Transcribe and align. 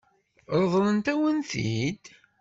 Ṛeḍlent-awen-t-id? 0.61 2.03